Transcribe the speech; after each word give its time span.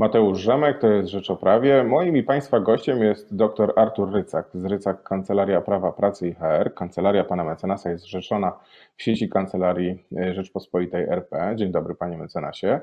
Mateusz 0.00 0.38
Rzemek, 0.38 0.78
to 0.78 0.88
jest 0.88 1.08
Rzecz 1.08 1.30
o 1.30 1.36
Prawie. 1.36 1.84
Moim 1.84 2.16
i 2.16 2.22
Państwa 2.22 2.60
gościem 2.60 3.02
jest 3.02 3.36
dr 3.36 3.72
Artur 3.76 4.12
Rycak 4.12 4.48
z 4.54 4.64
Rycak 4.64 5.02
Kancelaria 5.02 5.60
Prawa 5.60 5.92
Pracy 5.92 6.28
i 6.28 6.34
HR. 6.34 6.74
Kancelaria 6.74 7.24
Pana 7.24 7.44
Mecenasa 7.44 7.90
jest 7.90 8.04
zrzeszona 8.04 8.52
w 8.96 9.02
sieci 9.02 9.28
Kancelarii 9.28 10.04
e, 10.16 10.34
Rzeczpospolitej 10.34 11.04
RP. 11.04 11.52
Dzień 11.56 11.72
dobry 11.72 11.94
Panie 11.94 12.18
Mecenasie. 12.18 12.80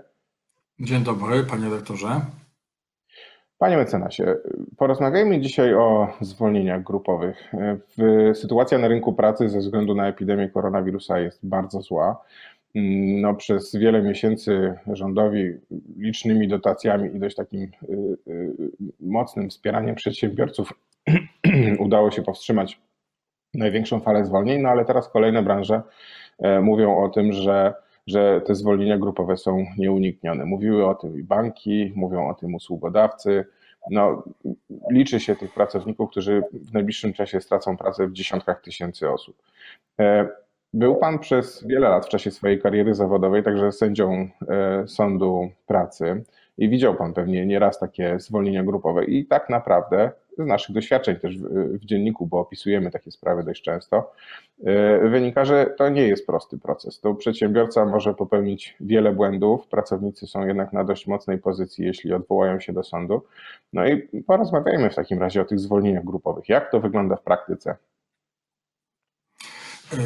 Dzień 0.79 1.03
dobry 1.03 1.43
Panie 1.43 1.69
Rektorze. 1.69 2.21
Panie 3.57 3.77
mecenasie, 3.77 4.35
porozmawiajmy 4.77 5.39
dzisiaj 5.39 5.73
o 5.73 6.13
zwolnieniach 6.21 6.83
grupowych. 6.83 7.51
Sytuacja 8.33 8.77
na 8.77 8.87
rynku 8.87 9.13
pracy 9.13 9.49
ze 9.49 9.59
względu 9.59 9.95
na 9.95 10.07
epidemię 10.07 10.49
koronawirusa 10.49 11.19
jest 11.19 11.39
bardzo 11.43 11.81
zła. 11.81 12.21
No, 13.21 13.35
przez 13.35 13.75
wiele 13.75 14.01
miesięcy 14.01 14.73
rządowi 14.93 15.53
licznymi 15.97 16.47
dotacjami 16.47 17.15
i 17.15 17.19
dość 17.19 17.35
takim 17.35 17.61
y, 17.63 17.67
y, 18.27 18.51
mocnym 18.99 19.49
wspieraniem 19.49 19.95
przedsiębiorców 19.95 20.73
udało 21.79 22.11
się 22.11 22.21
powstrzymać 22.21 22.79
największą 23.53 23.99
falę 23.99 24.25
zwolnień, 24.25 24.61
no 24.61 24.69
ale 24.69 24.85
teraz 24.85 25.09
kolejne 25.09 25.43
branże 25.43 25.81
e, 26.39 26.61
mówią 26.61 26.97
o 26.97 27.09
tym, 27.09 27.33
że 27.33 27.73
że 28.07 28.41
te 28.45 28.55
zwolnienia 28.55 28.97
grupowe 28.97 29.37
są 29.37 29.65
nieuniknione. 29.77 30.45
Mówiły 30.45 30.87
o 30.87 30.95
tym 30.95 31.19
i 31.19 31.23
banki, 31.23 31.93
mówią 31.95 32.29
o 32.29 32.33
tym 32.33 32.55
usługodawcy. 32.55 33.45
No, 33.91 34.23
liczy 34.91 35.19
się 35.19 35.35
tych 35.35 35.53
pracowników, 35.53 36.09
którzy 36.09 36.41
w 36.53 36.73
najbliższym 36.73 37.13
czasie 37.13 37.41
stracą 37.41 37.77
pracę 37.77 38.07
w 38.07 38.13
dziesiątkach 38.13 38.61
tysięcy 38.61 39.09
osób. 39.09 39.41
Był 40.73 40.95
Pan 40.95 41.19
przez 41.19 41.67
wiele 41.67 41.89
lat 41.89 42.05
w 42.05 42.09
czasie 42.09 42.31
swojej 42.31 42.61
kariery 42.61 42.93
zawodowej 42.93 43.43
także 43.43 43.71
sędzią 43.71 44.29
e, 44.49 44.87
sądu 44.87 45.49
pracy 45.67 46.23
i 46.57 46.69
widział 46.69 46.95
Pan 46.95 47.13
pewnie 47.13 47.45
nieraz 47.45 47.79
takie 47.79 48.19
zwolnienia 48.19 48.63
grupowe 48.63 49.05
i 49.05 49.25
tak 49.25 49.49
naprawdę 49.49 50.11
z 50.37 50.45
naszych 50.45 50.75
doświadczeń 50.75 51.15
też 51.15 51.37
w, 51.37 51.43
w 51.79 51.85
dzienniku, 51.85 52.25
bo 52.25 52.39
opisujemy 52.39 52.91
takie 52.91 53.11
sprawy 53.11 53.43
dość 53.43 53.61
często, 53.61 54.13
e, 54.65 55.09
wynika, 55.09 55.45
że 55.45 55.65
to 55.65 55.89
nie 55.89 56.07
jest 56.07 56.27
prosty 56.27 56.57
proces. 56.57 56.99
To 56.99 57.13
przedsiębiorca 57.13 57.85
może 57.85 58.13
popełnić 58.13 58.75
wiele 58.79 59.11
błędów, 59.11 59.67
pracownicy 59.67 60.27
są 60.27 60.47
jednak 60.47 60.73
na 60.73 60.83
dość 60.83 61.07
mocnej 61.07 61.37
pozycji, 61.37 61.85
jeśli 61.85 62.13
odwołają 62.13 62.59
się 62.59 62.73
do 62.73 62.83
sądu. 62.83 63.21
No 63.73 63.87
i 63.87 64.23
porozmawiajmy 64.23 64.89
w 64.89 64.95
takim 64.95 65.19
razie 65.19 65.41
o 65.41 65.45
tych 65.45 65.59
zwolnieniach 65.59 66.03
grupowych. 66.03 66.49
Jak 66.49 66.71
to 66.71 66.79
wygląda 66.79 67.15
w 67.15 67.21
praktyce? 67.21 67.75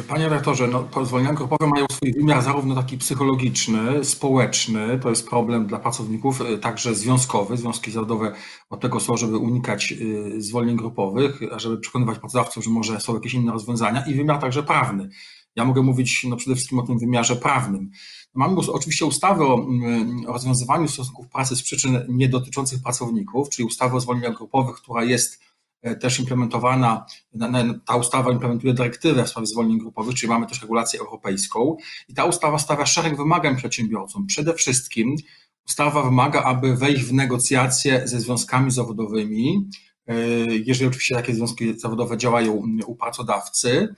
Panie 0.08 0.28
rektorze, 0.28 0.68
no, 0.68 1.04
zwolnienia 1.04 1.34
grupowe 1.34 1.66
mają 1.66 1.86
swój 1.92 2.12
wymiar 2.12 2.42
zarówno 2.42 2.74
taki 2.74 2.98
psychologiczny, 2.98 4.04
społeczny, 4.04 4.98
to 4.98 5.10
jest 5.10 5.28
problem 5.28 5.66
dla 5.66 5.78
pracowników, 5.78 6.40
y, 6.40 6.58
także 6.58 6.94
związkowy. 6.94 7.56
Związki 7.56 7.90
zawodowe 7.90 8.32
od 8.70 8.80
tego 8.80 9.00
są, 9.00 9.16
żeby 9.16 9.36
unikać 9.36 9.92
y, 9.92 10.42
zwolnień 10.42 10.76
grupowych, 10.76 11.40
żeby 11.56 11.78
przekonywać 11.78 12.18
pracodawców, 12.18 12.64
że 12.64 12.70
może 12.70 13.00
są 13.00 13.14
jakieś 13.14 13.34
inne 13.34 13.52
rozwiązania 13.52 14.04
i 14.06 14.14
wymiar 14.14 14.38
także 14.38 14.62
prawny. 14.62 15.08
Ja 15.56 15.64
mogę 15.64 15.82
mówić 15.82 16.24
no, 16.28 16.36
przede 16.36 16.54
wszystkim 16.54 16.78
o 16.78 16.86
tym 16.86 16.98
wymiarze 16.98 17.36
prawnym. 17.36 17.90
Mamy 18.34 18.56
oczywiście 18.72 19.06
ustawę 19.06 19.44
o, 19.44 19.66
rozwiązywaniu 20.26 20.88
stosunków 20.88 21.28
pracy 21.28 21.56
z 21.56 21.62
przyczyn 21.62 22.06
niedotyczących 22.08 22.82
pracowników, 22.82 23.48
czyli 23.48 23.66
ustawę 23.66 23.96
o 23.96 24.00
zwolnieniach 24.00 24.36
grupowych, 24.36 24.76
która 24.76 25.04
jest 25.04 25.51
E, 25.51 25.51
też 26.00 26.20
implementowana, 26.20 27.06
ta 27.86 27.96
ustawa 27.96 28.32
implementuje 28.32 28.74
dyrektywę 28.74 29.24
w 29.24 29.28
sprawie 29.28 29.46
zwolnień 29.46 29.78
grupowych, 29.78 30.14
czyli 30.14 30.30
mamy 30.30 30.46
też 30.46 30.62
regulację 30.62 31.00
europejską 31.00 31.76
i 32.08 32.14
ta 32.14 32.24
ustawa 32.24 32.58
stawia 32.58 32.86
szereg 32.86 33.16
wymagań 33.16 33.56
przedsiębiorcom. 33.56 34.26
Przede 34.26 34.54
wszystkim 34.54 35.16
ustawa 35.66 36.02
wymaga, 36.02 36.42
aby 36.42 36.76
wejść 36.76 37.02
w 37.02 37.12
negocjacje 37.12 38.08
ze 38.08 38.20
związkami 38.20 38.70
zawodowymi, 38.70 39.68
e, 40.06 40.14
jeżeli 40.46 40.88
oczywiście 40.88 41.14
takie 41.14 41.34
związki 41.34 41.78
zawodowe 41.78 42.16
działają 42.16 42.62
u 42.86 42.96
pracodawcy, 42.96 43.94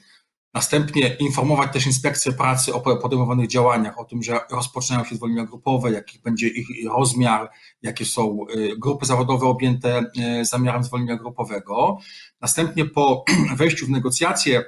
Następnie 0.55 1.17
informować 1.19 1.73
też 1.73 1.87
inspekcję 1.87 2.33
pracy 2.33 2.75
o 2.75 2.81
podejmowanych 2.81 3.49
działaniach, 3.49 3.99
o 3.99 4.05
tym, 4.05 4.23
że 4.23 4.41
rozpoczynają 4.51 5.05
się 5.05 5.15
zwolnienia 5.15 5.45
grupowe, 5.45 5.93
jaki 5.93 6.19
będzie 6.19 6.49
ich 6.49 6.69
rozmiar, 6.89 7.51
jakie 7.83 8.05
są 8.05 8.47
y, 8.57 8.77
grupy 8.79 9.07
zawodowe 9.07 9.47
objęte 9.47 10.05
y, 10.41 10.45
zamiarem 10.45 10.85
zwolnienia 10.85 11.17
grupowego. 11.17 11.99
Następnie 12.41 12.85
po 12.85 13.25
wejściu 13.57 13.87
w 13.87 13.91
negocjacje 13.91 14.65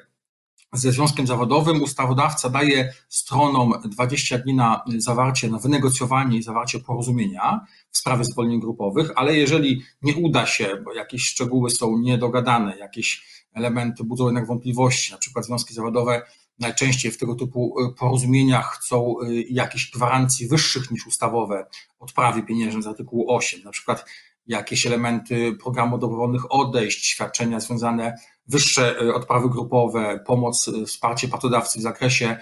ze 0.73 0.93
związkiem 0.93 1.27
zawodowym 1.27 1.83
ustawodawca 1.83 2.51
daje 2.51 2.93
stronom 3.09 3.73
20 3.85 4.39
dni 4.39 4.55
na 4.55 4.85
zawarcie, 4.99 5.51
na 5.51 5.59
wynegocjowanie 5.59 6.39
i 6.39 6.43
zawarcie 6.43 6.81
porozumienia 6.81 7.61
w 7.91 7.99
sprawie 7.99 8.25
zwolnień 8.25 8.61
grupowych, 8.61 9.11
ale 9.17 9.37
jeżeli 9.37 9.83
nie 10.03 10.15
uda 10.15 10.47
się, 10.47 10.83
bo 10.85 10.93
jakieś 10.93 11.25
szczegóły 11.25 11.71
są 11.71 11.99
niedogadane, 11.99 12.77
jakieś 12.77 13.25
elementy 13.53 14.05
budzą 14.05 14.27
jednak 14.27 14.47
wątpliwości. 14.47 15.13
Na 15.13 15.19
przykład 15.19 15.47
związki 15.47 15.75
zawodowe 15.75 16.23
najczęściej 16.59 17.13
w 17.13 17.19
tego 17.19 17.35
typu 17.35 17.81
y, 17.81 17.95
porozumieniach 17.95 18.79
chcą 18.79 19.15
y, 19.23 19.45
jakichś 19.51 19.91
gwarancji 19.91 20.49
wyższych 20.49 20.91
niż 20.91 21.07
ustawowe 21.07 21.67
odprawy 21.99 22.43
pieniężnej 22.43 22.83
z 22.83 22.87
artykułu 22.87 23.35
8, 23.35 23.63
na 23.63 23.71
przykład 23.71 24.05
jakieś 24.47 24.87
elementy 24.87 25.53
programu 25.63 25.99
dobrowolnych 25.99 26.53
odejść, 26.53 27.07
świadczenia 27.07 27.61
związane, 27.61 28.15
wyższe 28.49 29.03
y, 29.03 29.15
odprawy 29.15 29.51
grupowe, 29.51 30.21
pomoc, 30.27 30.71
wsparcie 30.87 31.29
pracodawcy 31.29 31.79
w 31.79 31.83
zakresie 31.83 32.37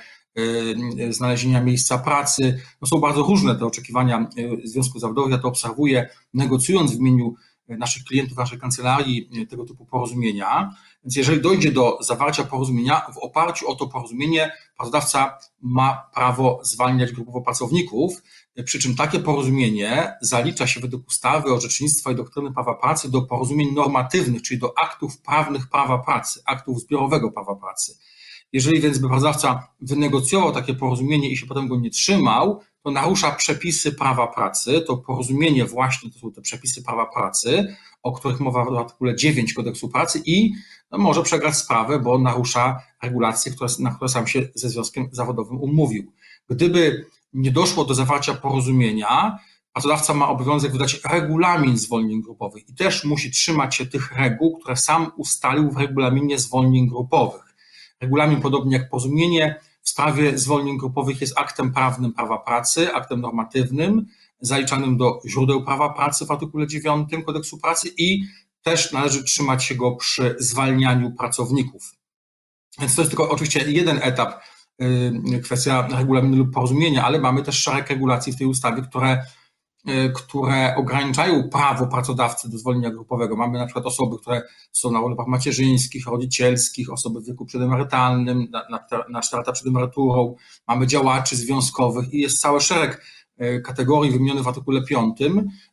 znalezienia 1.10 1.60
miejsca 1.60 1.98
pracy. 1.98 2.60
No 2.82 2.88
są 2.88 2.98
bardzo 2.98 3.22
różne 3.22 3.56
te 3.56 3.66
oczekiwania 3.66 4.26
związków 4.64 5.00
zawodowych. 5.00 5.32
Ja 5.32 5.38
to 5.38 5.48
obserwuję, 5.48 6.08
negocjując 6.34 6.92
w 6.92 6.98
imieniu 6.98 7.34
naszych 7.68 8.04
klientów, 8.04 8.38
naszej 8.38 8.58
kancelarii 8.58 9.46
tego 9.50 9.64
typu 9.64 9.86
porozumienia. 9.86 10.74
Więc 11.04 11.16
jeżeli 11.16 11.40
dojdzie 11.40 11.72
do 11.72 11.98
zawarcia 12.00 12.44
porozumienia, 12.44 13.06
w 13.14 13.18
oparciu 13.18 13.68
o 13.70 13.74
to 13.74 13.86
porozumienie 13.86 14.52
pracodawca 14.76 15.38
ma 15.62 16.10
prawo 16.14 16.60
zwalniać 16.62 17.12
grupowo 17.12 17.40
pracowników, 17.40 18.22
przy 18.62 18.78
czym 18.78 18.96
takie 18.96 19.20
porozumienie 19.20 20.12
zalicza 20.20 20.66
się 20.66 20.80
według 20.80 21.08
ustawy 21.08 21.52
orzecznictwa 21.52 22.12
i 22.12 22.14
doktryny 22.14 22.52
prawa 22.52 22.74
pracy 22.74 23.10
do 23.10 23.22
porozumień 23.22 23.74
normatywnych, 23.74 24.42
czyli 24.42 24.60
do 24.60 24.78
aktów 24.78 25.20
prawnych 25.20 25.66
prawa 25.68 25.98
pracy, 25.98 26.40
aktów 26.46 26.80
zbiorowego 26.80 27.30
prawa 27.32 27.54
pracy. 27.54 27.98
Jeżeli 28.52 28.80
więc 28.80 28.98
by 28.98 29.08
pracodawca 29.08 29.68
wynegocjował 29.80 30.52
takie 30.52 30.74
porozumienie 30.74 31.30
i 31.30 31.36
się 31.36 31.46
potem 31.46 31.68
go 31.68 31.76
nie 31.76 31.90
trzymał, 31.90 32.60
to 32.82 32.90
narusza 32.90 33.30
przepisy 33.30 33.92
prawa 33.92 34.26
pracy. 34.26 34.80
To 34.80 34.96
porozumienie 34.96 35.64
właśnie 35.64 36.10
to 36.10 36.18
są 36.18 36.32
te 36.32 36.40
przepisy 36.40 36.82
prawa 36.82 37.06
pracy, 37.06 37.76
o 38.02 38.12
których 38.12 38.40
mowa 38.40 38.64
w 38.64 38.74
artykule 38.76 39.16
9 39.16 39.54
kodeksu 39.54 39.88
pracy 39.88 40.22
i 40.26 40.52
no, 40.90 40.98
może 40.98 41.22
przegrać 41.22 41.56
sprawę, 41.56 41.98
bo 41.98 42.18
narusza 42.18 42.82
regulacje, 43.02 43.52
które, 43.52 43.70
na 43.78 43.94
które 43.94 44.08
sam 44.08 44.26
się 44.26 44.48
ze 44.54 44.70
związkiem 44.70 45.08
zawodowym 45.12 45.60
umówił. 45.60 46.12
Gdyby 46.48 47.06
nie 47.34 47.50
doszło 47.50 47.84
do 47.84 47.94
zawarcia 47.94 48.34
porozumienia, 48.34 49.38
pracodawca 49.72 50.14
ma 50.14 50.28
obowiązek 50.28 50.72
wydać 50.72 51.00
regulamin 51.04 51.78
zwolnień 51.78 52.22
grupowych 52.22 52.68
i 52.68 52.74
też 52.74 53.04
musi 53.04 53.30
trzymać 53.30 53.74
się 53.74 53.86
tych 53.86 54.12
reguł, 54.16 54.58
które 54.58 54.76
sam 54.76 55.10
ustalił 55.16 55.70
w 55.70 55.76
regulaminie 55.76 56.38
zwolnień 56.38 56.88
grupowych. 56.88 57.54
Regulamin, 58.00 58.40
podobnie 58.40 58.76
jak 58.76 58.90
porozumienie, 58.90 59.60
w 59.82 59.88
sprawie 59.88 60.38
zwolnień 60.38 60.78
grupowych 60.78 61.20
jest 61.20 61.38
aktem 61.38 61.72
prawnym 61.72 62.12
prawa 62.12 62.38
pracy, 62.38 62.94
aktem 62.94 63.20
normatywnym, 63.20 64.06
zaliczanym 64.40 64.96
do 64.96 65.20
źródeł 65.28 65.64
prawa 65.64 65.88
pracy 65.88 66.26
w 66.26 66.30
artykule 66.30 66.66
9 66.66 67.08
kodeksu 67.26 67.58
pracy 67.58 67.88
i 67.98 68.24
też 68.62 68.92
należy 68.92 69.24
trzymać 69.24 69.64
się 69.64 69.74
go 69.74 69.96
przy 69.96 70.36
zwalnianiu 70.38 71.12
pracowników. 71.12 71.94
Więc 72.78 72.94
to 72.94 73.02
jest 73.02 73.10
tylko 73.10 73.30
oczywiście 73.30 73.70
jeden 73.70 74.00
etap, 74.02 74.42
kwestia 75.44 75.88
regulaminu 75.98 76.36
lub 76.36 76.54
porozumienia, 76.54 77.04
ale 77.04 77.18
mamy 77.18 77.42
też 77.42 77.58
szereg 77.58 77.90
regulacji 77.90 78.32
w 78.32 78.36
tej 78.36 78.46
ustawie, 78.46 78.82
które 78.82 79.24
Y, 79.88 80.12
które 80.12 80.74
ograniczają 80.76 81.48
prawo 81.48 81.86
pracodawcy 81.86 82.50
do 82.50 82.58
zwolnienia 82.58 82.90
grupowego. 82.90 83.36
Mamy 83.36 83.58
na 83.58 83.66
przykład 83.66 83.86
osoby, 83.86 84.18
które 84.18 84.42
są 84.72 84.90
na 84.90 85.00
urlopach 85.00 85.26
macierzyńskich, 85.26 86.06
rodzicielskich, 86.06 86.92
osoby 86.92 87.20
w 87.20 87.24
wieku 87.26 87.46
przedemerytalnym, 87.46 88.48
na, 88.50 88.62
na, 88.70 89.04
na 89.08 89.20
lata 89.32 89.52
przed 89.52 89.66
emeryturą, 89.66 90.34
mamy 90.68 90.86
działaczy 90.86 91.36
związkowych 91.36 92.14
i 92.14 92.20
jest 92.20 92.40
cały 92.40 92.60
szereg 92.60 93.04
y, 93.42 93.62
kategorii 93.64 94.12
wymienionych 94.12 94.44
w 94.44 94.48
artykule 94.48 94.82
5, 94.82 95.18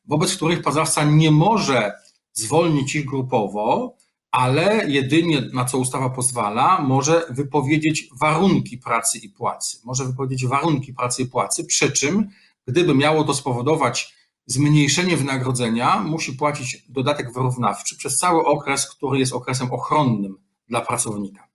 wobec 0.05 0.35
których 0.35 0.61
pracodawca 0.61 1.03
nie 1.03 1.31
może 1.31 1.93
zwolnić 2.33 2.95
ich 2.95 3.05
grupowo, 3.05 3.95
ale 4.31 4.85
jedynie 4.87 5.41
na 5.53 5.65
co 5.65 5.77
ustawa 5.77 6.09
pozwala, 6.09 6.81
może 6.81 7.25
wypowiedzieć 7.29 8.09
warunki 8.19 8.77
pracy 8.77 9.17
i 9.17 9.29
płacy. 9.29 9.77
Może 9.85 10.05
wypowiedzieć 10.05 10.45
warunki 10.47 10.93
pracy 10.93 11.21
i 11.21 11.25
płacy, 11.25 11.65
przy 11.65 11.91
czym 11.91 12.29
Gdyby 12.67 12.95
miało 12.95 13.23
to 13.23 13.33
spowodować 13.33 14.15
zmniejszenie 14.45 15.17
wynagrodzenia, 15.17 15.99
musi 15.99 16.33
płacić 16.33 16.85
dodatek 16.89 17.33
wyrównawczy 17.33 17.97
przez 17.97 18.17
cały 18.17 18.45
okres, 18.45 18.89
który 18.89 19.19
jest 19.19 19.33
okresem 19.33 19.71
ochronnym 19.71 20.37
dla 20.67 20.81
pracownika. 20.81 21.50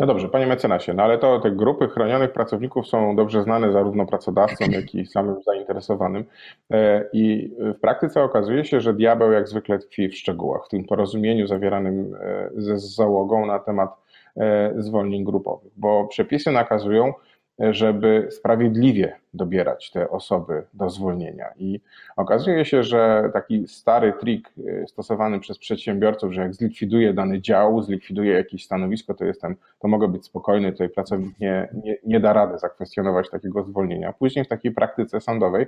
No 0.00 0.06
dobrze, 0.06 0.28
panie 0.28 0.46
mecenasie, 0.46 0.94
no 0.94 1.02
ale 1.02 1.18
to 1.18 1.40
te 1.40 1.50
grupy 1.50 1.88
chronionych 1.88 2.32
pracowników 2.32 2.86
są 2.88 3.16
dobrze 3.16 3.42
znane 3.42 3.72
zarówno 3.72 4.06
pracodawcom, 4.06 4.72
jak 4.72 4.94
i 4.94 5.06
samym 5.06 5.42
zainteresowanym. 5.42 6.24
E, 6.70 7.04
I 7.12 7.50
w 7.58 7.80
praktyce 7.80 8.22
okazuje 8.22 8.64
się, 8.64 8.80
że 8.80 8.94
diabeł 8.94 9.32
jak 9.32 9.48
zwykle 9.48 9.78
tkwi 9.78 10.08
w 10.08 10.16
szczegółach, 10.16 10.66
w 10.66 10.68
tym 10.68 10.84
porozumieniu 10.84 11.46
zawieranym 11.46 12.14
e, 12.20 12.50
ze 12.56 12.78
załogą 12.78 13.46
na 13.46 13.58
temat 13.58 13.90
e, 14.36 14.74
zwolnień 14.76 15.24
grupowych, 15.24 15.72
bo 15.76 16.06
przepisy 16.06 16.52
nakazują, 16.52 17.12
żeby 17.58 18.28
sprawiedliwie 18.30 19.16
dobierać 19.34 19.90
te 19.90 20.10
osoby 20.10 20.62
do 20.74 20.90
zwolnienia. 20.90 21.46
I 21.56 21.80
okazuje 22.16 22.64
się, 22.64 22.82
że 22.82 23.30
taki 23.32 23.68
stary 23.68 24.12
trik 24.20 24.50
y, 24.58 24.84
stosowany 24.88 25.40
przez 25.40 25.58
przedsiębiorców, 25.58 26.32
że 26.32 26.40
jak 26.40 26.54
zlikwiduję 26.54 27.14
dany 27.14 27.40
dział, 27.40 27.82
zlikwiduję 27.82 28.32
jakieś 28.32 28.64
stanowisko, 28.64 29.14
to 29.14 29.24
jestem, 29.24 29.56
to 29.80 29.88
mogę 29.88 30.08
być 30.08 30.24
spokojny, 30.24 30.72
tutaj 30.72 30.88
pracownik 30.88 31.40
nie, 31.40 31.68
nie, 31.84 31.96
nie 32.04 32.20
da 32.20 32.32
rady 32.32 32.58
zakwestionować 32.58 33.30
takiego 33.30 33.64
zwolnienia. 33.64 34.12
Później 34.12 34.44
w 34.44 34.48
takiej 34.48 34.72
praktyce 34.72 35.20
sądowej 35.20 35.66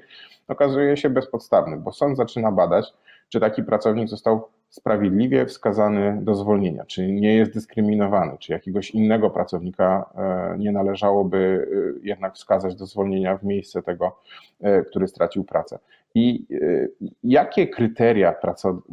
okazuje 0.48 0.96
się 0.96 1.10
bezpodstawny, 1.10 1.76
bo 1.76 1.92
sąd 1.92 2.16
zaczyna 2.16 2.52
badać, 2.52 2.92
czy 3.28 3.40
taki 3.40 3.62
pracownik 3.62 4.08
został 4.08 4.48
sprawiedliwie 4.74 5.46
wskazany 5.46 6.18
do 6.22 6.34
zwolnienia, 6.34 6.84
czy 6.84 7.12
nie 7.12 7.34
jest 7.34 7.52
dyskryminowany, 7.52 8.38
czy 8.38 8.52
jakiegoś 8.52 8.90
innego 8.90 9.30
pracownika 9.30 10.10
e, 10.14 10.58
nie 10.58 10.72
należałoby 10.72 11.68
e, 11.96 12.06
jednak 12.06 12.34
wskazać 12.34 12.76
do 12.76 12.86
zwolnienia 12.86 13.36
w 13.36 13.44
miejsce 13.44 13.82
tego, 13.82 14.18
e, 14.60 14.82
który 14.82 15.08
stracił 15.08 15.44
pracę. 15.44 15.78
I 16.16 16.46
jakie 17.24 17.68
kryteria 17.68 18.34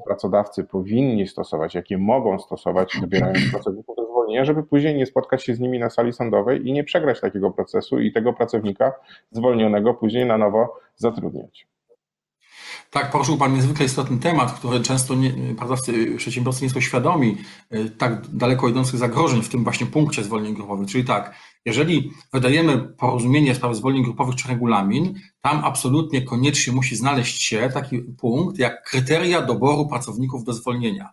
pracodawcy 0.06 0.64
powinni 0.64 1.28
stosować, 1.28 1.76
jakie 1.76 1.98
mogą 1.98 2.40
stosować, 2.40 2.98
dobierając 3.02 3.52
pracowników 3.52 3.96
do 3.96 4.06
zwolnienia, 4.06 4.46
żeby 4.46 4.64
później 4.64 4.96
nie 4.96 5.06
spotkać 5.06 5.44
się 5.44 5.56
z 5.56 5.60
nimi 5.60 5.80
na 5.80 5.90
sali 5.90 6.14
sądowej 6.14 6.68
i 6.68 6.74
nie 6.74 6.84
przegrać 6.84 7.22
takiego 7.22 7.52
procesu 7.52 8.00
i 8.00 8.12
tego 8.12 8.34
pracownika 8.34 8.94
zwolnionego 9.32 9.94
później 9.94 10.26
na 10.26 10.38
nowo 10.38 10.80
zatrudniać? 10.96 11.68
Tak, 12.92 13.12
poruszył 13.12 13.38
Pan 13.38 13.54
niezwykle 13.54 13.86
istotny 13.86 14.18
temat, 14.18 14.52
który 14.52 14.80
często 14.80 15.16
nie, 15.16 15.34
pracodawcy, 15.58 16.16
przedsiębiorcy 16.18 16.64
nie 16.64 16.70
są 16.70 16.82
świadomi 16.82 17.38
e, 17.70 17.86
tak 17.90 18.28
daleko 18.28 18.70
idących 18.70 19.00
zagrożeń 19.00 19.42
w 19.42 19.50
tym 19.50 19.64
właśnie 19.64 19.88
punkcie 19.88 20.24
zwolnień 20.24 20.54
grupowych. 20.54 20.88
Czyli 20.88 21.06
tak, 21.06 21.36
jeżeli 21.66 22.12
wydajemy 22.34 22.78
porozumienie 22.78 23.54
w 23.54 23.58
sprawie 23.58 23.76
zwolnień 23.76 24.04
grupowych 24.04 24.36
czy 24.36 24.48
regulamin, 24.48 25.20
tam 25.42 25.66
absolutnie 25.66 26.22
koniecznie 26.22 26.74
musi 26.74 26.96
znaleźć 26.96 27.44
się 27.44 27.70
taki 27.74 28.00
punkt 28.00 28.60
jak 28.60 28.84
kryteria 28.84 29.42
doboru 29.42 29.88
pracowników 29.88 30.44
do 30.44 30.54
zwolnienia. 30.54 31.10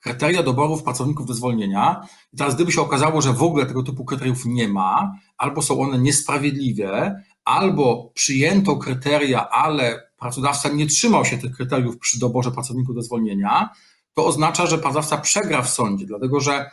Kryteria 0.00 0.42
doborów 0.42 0.82
pracowników 0.82 1.26
do 1.26 1.34
zwolnienia. 1.34 2.06
I 2.32 2.36
teraz, 2.36 2.54
gdyby 2.54 2.72
się 2.72 2.80
okazało, 2.80 3.22
że 3.22 3.32
w 3.32 3.42
ogóle 3.42 3.66
tego 3.66 3.82
typu 3.82 4.04
kryteriów 4.04 4.44
nie 4.46 4.68
ma, 4.68 5.12
albo 5.38 5.62
są 5.62 5.80
one 5.80 5.98
niesprawiedliwe, 5.98 7.22
albo 7.44 8.10
przyjęto 8.14 8.76
kryteria, 8.76 9.48
ale 9.48 10.11
pracodawca 10.22 10.68
nie 10.68 10.86
trzymał 10.86 11.24
się 11.24 11.38
tych 11.38 11.56
kryteriów 11.56 11.98
przy 11.98 12.18
doborze 12.18 12.50
pracowników 12.50 12.94
do 12.94 13.02
zwolnienia, 13.02 13.70
to 14.14 14.26
oznacza, 14.26 14.66
że 14.66 14.78
pracodawca 14.78 15.18
przegra 15.18 15.62
w 15.62 15.70
sądzie, 15.70 16.06
dlatego 16.06 16.40
że 16.40 16.70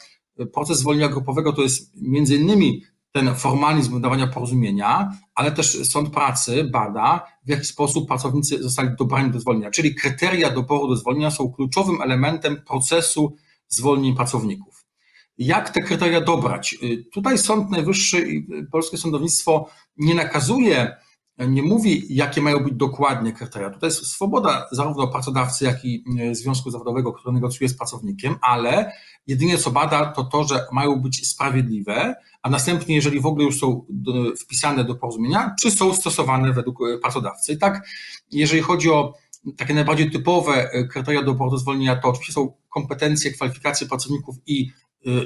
proces 0.53 0.79
zwolnienia 0.79 1.09
grupowego 1.09 1.53
to 1.53 1.61
jest 1.61 2.01
między 2.01 2.35
innymi 2.35 2.83
ten 3.11 3.35
formalizm 3.35 3.93
wydawania 3.93 4.27
porozumienia, 4.27 5.11
ale 5.35 5.51
też 5.51 5.89
sąd 5.89 6.09
pracy 6.09 6.63
bada, 6.63 7.25
w 7.45 7.49
jaki 7.49 7.65
sposób 7.65 8.07
pracownicy 8.07 8.63
zostali 8.63 8.89
dobrani 8.99 9.31
do 9.31 9.39
zwolnienia. 9.39 9.71
Czyli 9.71 9.95
kryteria 9.95 10.49
doboru 10.49 10.87
do 10.87 10.95
zwolnienia 10.95 11.31
są 11.31 11.51
kluczowym 11.51 12.01
elementem 12.01 12.61
procesu 12.67 13.35
zwolnień 13.67 14.15
pracowników. 14.15 14.85
Jak 15.37 15.69
te 15.69 15.81
kryteria 15.81 16.21
dobrać? 16.21 16.77
Tutaj 17.13 17.37
Sąd 17.37 17.69
Najwyższy 17.69 18.29
i 18.29 18.47
polskie 18.71 18.97
sądownictwo 18.97 19.69
nie 19.97 20.15
nakazuje 20.15 20.95
nie 21.47 21.63
mówi, 21.63 22.05
jakie 22.09 22.41
mają 22.41 22.59
być 22.59 22.73
dokładnie 22.73 23.33
kryteria. 23.33 23.69
Tutaj 23.69 23.87
jest 23.87 24.05
swoboda 24.05 24.67
zarówno 24.71 25.07
pracodawcy, 25.07 25.65
jak 25.65 25.85
i 25.85 26.03
e, 26.19 26.35
związku 26.35 26.71
zawodowego, 26.71 27.13
który 27.13 27.33
negocjuje 27.33 27.69
z 27.69 27.77
pracownikiem, 27.77 28.35
ale 28.41 28.91
jedynie 29.27 29.57
co 29.57 29.71
bada, 29.71 30.05
to 30.05 30.23
to, 30.23 30.43
że 30.43 30.65
mają 30.71 30.95
być 30.95 31.27
sprawiedliwe, 31.27 32.15
a 32.41 32.49
następnie, 32.49 32.95
jeżeli 32.95 33.19
w 33.19 33.25
ogóle 33.25 33.45
już 33.45 33.59
są 33.59 33.85
wpisane 34.39 34.83
do 34.83 34.95
porozumienia, 34.95 35.55
czy 35.61 35.71
są 35.71 35.93
stosowane 35.93 36.53
według 36.53 36.77
e, 36.81 36.97
pracodawcy. 36.97 37.53
I 37.53 37.57
tak, 37.57 37.87
jeżeli 38.31 38.61
chodzi 38.61 38.91
o 38.91 39.13
takie 39.57 39.73
najbardziej 39.73 40.11
typowe 40.11 40.71
e, 40.71 40.87
kryteria 40.87 41.23
do 41.23 41.57
zwolnienia, 41.57 41.95
to 41.95 42.09
oczywiście 42.09 42.33
są 42.33 42.53
kompetencje, 42.69 43.31
kwalifikacje 43.31 43.87
pracowników 43.87 44.35
i 44.47 44.71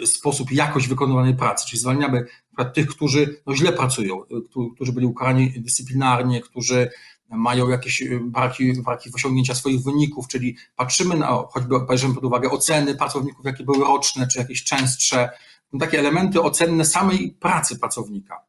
sposób, 0.06 0.52
jakość 0.52 0.88
wykonywanej 0.88 1.36
pracy, 1.36 1.68
czyli 1.68 1.80
zwalniamy 1.80 2.26
tych, 2.74 2.88
którzy 2.88 3.42
no, 3.46 3.56
źle 3.56 3.74
pracują, 3.74 4.24
y, 4.24 4.28
którzy 4.76 4.94
byli 4.94 5.06
ukarani 5.06 5.54
dyscyplinarnie, 5.58 6.42
którzy 6.42 6.90
mają 7.30 7.70
jakieś 7.70 8.02
y, 8.02 8.20
braki, 8.24 8.74
braki 8.74 9.12
w 9.12 9.16
osiągnięcia 9.16 9.56
swoich 9.56 9.84
wyników, 9.84 10.28
czyli 10.28 10.56
patrzymy 10.76 11.16
na, 11.16 11.28
choćby 11.28 11.76
bierzemy 11.90 12.16
pod 12.16 12.24
uwagę 12.24 12.50
oceny 12.50 12.96
pracowników, 12.96 13.46
jakie 13.46 13.64
były 13.64 13.80
roczne, 13.80 14.28
czy 14.28 14.40
jakieś 14.40 14.64
częstsze, 14.64 15.30
no, 15.74 15.80
takie 15.80 16.00
elementy 16.00 16.42
ocenne 16.42 16.86
samej 16.86 17.36
pracy 17.40 17.80
pracownika. 17.80 18.40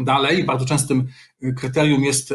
Dalej, 0.00 0.44
bardzo 0.44 0.66
częstym 0.66 1.08
kryterium 1.56 2.02
jest 2.04 2.34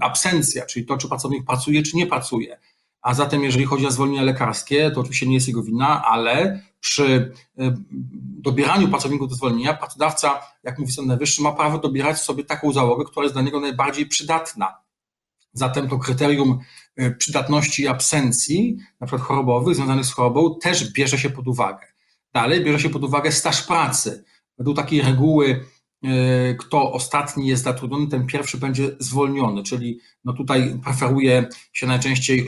absencja, 0.00 0.66
czyli 0.66 0.86
to, 0.86 0.96
czy 0.96 1.08
pracownik 1.08 1.44
pracuje, 1.44 1.82
czy 1.82 1.96
nie 1.96 2.06
pracuje. 2.06 2.58
A 3.02 3.14
zatem, 3.14 3.44
jeżeli 3.44 3.64
chodzi 3.64 3.86
o 3.86 3.90
zwolnienia 3.90 4.22
lekarskie, 4.22 4.90
to 4.90 5.00
oczywiście 5.00 5.26
nie 5.26 5.34
jest 5.34 5.48
jego 5.48 5.62
wina, 5.62 6.04
ale 6.04 6.62
przy 6.80 7.32
e, 7.58 7.74
dobieraniu 8.40 8.88
pracowników 8.88 9.28
do 9.28 9.34
zwolnienia, 9.34 9.74
pracodawca, 9.74 10.40
jak 10.62 10.78
mówi 10.78 10.92
Sąd 10.92 11.08
Najwyższy, 11.08 11.42
ma 11.42 11.52
prawo 11.52 11.78
dobierać 11.78 12.20
sobie 12.20 12.44
taką 12.44 12.72
załogę, 12.72 13.04
która 13.04 13.24
jest 13.24 13.34
dla 13.34 13.42
niego 13.42 13.60
najbardziej 13.60 14.06
przydatna. 14.06 14.74
Zatem 15.52 15.88
to 15.88 15.98
kryterium 15.98 16.58
e, 16.96 17.10
przydatności 17.10 17.82
i 17.82 17.88
absencji, 17.88 18.76
na 19.00 19.06
przykład 19.06 19.28
chorobowych, 19.28 19.74
związanych 19.74 20.04
z 20.04 20.12
chorobą, 20.12 20.58
też 20.62 20.92
bierze 20.92 21.18
się 21.18 21.30
pod 21.30 21.48
uwagę. 21.48 21.86
Dalej 22.32 22.64
bierze 22.64 22.80
się 22.80 22.90
pod 22.90 23.04
uwagę 23.04 23.32
staż 23.32 23.62
pracy. 23.62 24.24
Według 24.58 24.76
takiej 24.76 25.02
reguły, 25.02 25.64
kto 26.58 26.92
ostatni 26.92 27.46
jest 27.46 27.64
zatrudniony, 27.64 28.06
ten 28.06 28.26
pierwszy 28.26 28.58
będzie 28.58 28.96
zwolniony, 28.98 29.62
czyli 29.62 30.00
no 30.24 30.32
tutaj 30.32 30.80
preferuje 30.84 31.48
się 31.72 31.86
najczęściej 31.86 32.46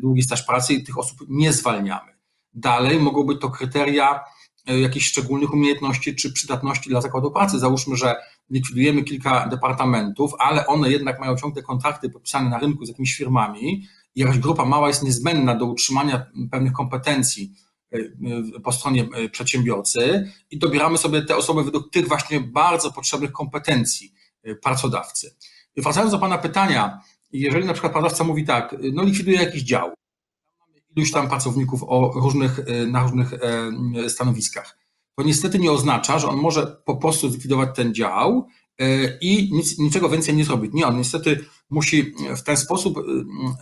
długi 0.00 0.22
staż 0.22 0.42
pracy 0.42 0.74
i 0.74 0.84
tych 0.84 0.98
osób 0.98 1.18
nie 1.28 1.52
zwalniamy. 1.52 2.18
Dalej 2.54 3.00
mogą 3.00 3.24
być 3.24 3.40
to 3.40 3.50
kryteria 3.50 4.20
e, 4.66 4.80
jakichś 4.80 5.06
szczególnych 5.06 5.52
umiejętności 5.52 6.16
czy 6.16 6.32
przydatności 6.32 6.90
dla 6.90 7.00
zakładu 7.00 7.30
pracy. 7.30 7.58
Załóżmy, 7.58 7.96
że 7.96 8.16
likwidujemy 8.50 9.02
kilka 9.02 9.48
departamentów, 9.48 10.32
ale 10.38 10.66
one 10.66 10.90
jednak 10.90 11.20
mają 11.20 11.36
ciągle 11.36 11.62
kontrakty 11.62 12.10
podpisane 12.10 12.50
na 12.50 12.58
rynku 12.58 12.84
z 12.84 12.88
jakimiś 12.88 13.16
firmami 13.16 13.86
i 14.14 14.20
jakaś 14.20 14.38
grupa 14.38 14.64
mała 14.64 14.88
jest 14.88 15.02
niezbędna 15.02 15.54
do 15.54 15.66
utrzymania 15.66 16.26
pewnych 16.50 16.72
kompetencji 16.72 17.52
e, 17.52 17.52
e, 17.52 17.67
po 18.64 18.72
stronie 18.72 19.08
przedsiębiorcy 19.32 20.32
i 20.50 20.58
dobieramy 20.58 20.98
sobie 20.98 21.22
te 21.22 21.36
osoby 21.36 21.64
według 21.64 21.90
tych 21.90 22.08
właśnie 22.08 22.40
bardzo 22.40 22.92
potrzebnych 22.92 23.32
kompetencji 23.32 24.14
pracodawcy. 24.62 25.36
wracając 25.76 26.12
do 26.12 26.18
Pana 26.18 26.38
pytania, 26.38 27.00
jeżeli 27.32 27.66
na 27.66 27.72
przykład 27.72 27.92
pracodawca 27.92 28.24
mówi 28.24 28.44
tak, 28.44 28.76
no 28.92 29.04
likwiduje 29.04 29.38
jakiś 29.38 29.62
dział, 29.62 29.92
iluś 30.96 31.12
tam 31.12 31.28
pracowników 31.28 31.84
o 31.86 32.12
różnych, 32.14 32.58
e, 32.58 32.86
na 32.86 33.02
różnych 33.02 33.32
e, 33.32 34.10
stanowiskach. 34.10 34.78
To 35.16 35.24
niestety 35.24 35.58
nie 35.58 35.72
oznacza, 35.72 36.18
że 36.18 36.28
on 36.28 36.36
może 36.36 36.66
po 36.84 36.96
prostu 36.96 37.30
zlikwidować 37.30 37.68
ten 37.76 37.94
dział 37.94 38.48
e, 38.78 39.18
i 39.20 39.52
nic, 39.52 39.78
niczego 39.78 40.08
więcej 40.08 40.34
nie 40.34 40.44
zrobić. 40.44 40.72
Nie, 40.74 40.86
on 40.86 40.96
niestety 40.96 41.44
musi 41.70 42.14
w 42.36 42.42
ten 42.42 42.56
sposób 42.56 42.98